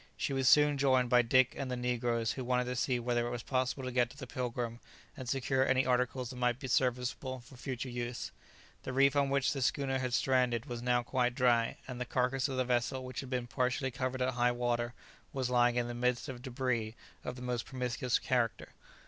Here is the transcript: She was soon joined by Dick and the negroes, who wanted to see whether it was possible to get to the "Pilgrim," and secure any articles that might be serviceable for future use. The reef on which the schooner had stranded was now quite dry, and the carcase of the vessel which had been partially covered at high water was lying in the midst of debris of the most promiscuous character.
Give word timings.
She 0.17 0.33
was 0.33 0.49
soon 0.49 0.79
joined 0.79 1.11
by 1.11 1.21
Dick 1.21 1.53
and 1.55 1.69
the 1.69 1.77
negroes, 1.77 2.31
who 2.31 2.43
wanted 2.43 2.63
to 2.65 2.75
see 2.75 2.99
whether 2.99 3.27
it 3.27 3.29
was 3.29 3.43
possible 3.43 3.83
to 3.83 3.91
get 3.91 4.09
to 4.09 4.17
the 4.17 4.25
"Pilgrim," 4.25 4.79
and 5.15 5.29
secure 5.29 5.63
any 5.63 5.85
articles 5.85 6.31
that 6.31 6.37
might 6.37 6.57
be 6.57 6.67
serviceable 6.67 7.41
for 7.41 7.55
future 7.55 7.87
use. 7.87 8.31
The 8.81 8.93
reef 8.93 9.15
on 9.15 9.29
which 9.29 9.53
the 9.53 9.61
schooner 9.61 9.99
had 9.99 10.15
stranded 10.15 10.65
was 10.65 10.81
now 10.81 11.03
quite 11.03 11.35
dry, 11.35 11.77
and 11.87 12.01
the 12.01 12.05
carcase 12.05 12.47
of 12.47 12.57
the 12.57 12.65
vessel 12.65 13.05
which 13.05 13.19
had 13.19 13.29
been 13.29 13.45
partially 13.45 13.91
covered 13.91 14.23
at 14.23 14.33
high 14.33 14.53
water 14.53 14.95
was 15.33 15.51
lying 15.51 15.75
in 15.75 15.87
the 15.87 15.93
midst 15.93 16.27
of 16.27 16.41
debris 16.41 16.95
of 17.23 17.35
the 17.35 17.43
most 17.43 17.67
promiscuous 17.67 18.17
character. 18.17 18.69